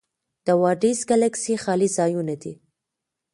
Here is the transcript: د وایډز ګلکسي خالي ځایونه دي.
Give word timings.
د 0.45 0.47
وایډز 0.61 0.99
ګلکسي 1.11 1.55
خالي 1.63 1.89
ځایونه 1.97 2.35
دي. 2.41 2.53